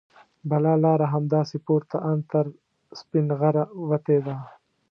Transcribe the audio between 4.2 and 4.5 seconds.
ده.